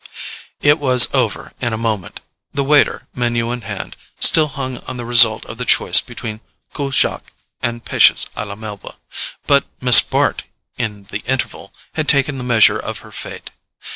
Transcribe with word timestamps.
It 0.63 0.79
was 0.79 1.13
over 1.13 1.53
in 1.61 1.73
a 1.73 1.77
moment—the 1.77 2.63
waiter, 2.63 3.07
MENU 3.13 3.51
in 3.51 3.61
hand, 3.61 3.95
still 4.19 4.47
hung 4.47 4.79
on 4.87 4.97
the 4.97 5.05
result 5.05 5.45
of 5.45 5.59
the 5.59 5.63
choice 5.63 6.01
between 6.01 6.41
COUPE 6.73 6.93
JACQUES 6.95 7.21
and 7.61 7.85
PECHES 7.85 8.25
A 8.35 8.47
LA 8.47 8.55
MELBA—but 8.55 9.65
Miss 9.79 10.01
Bart, 10.01 10.45
in 10.75 11.03
the 11.11 11.19
interval, 11.27 11.71
had 11.93 12.07
taken 12.09 12.39
the 12.39 12.43
measure 12.43 12.79
of 12.79 12.97
her 13.05 13.11
fate. 13.11 13.51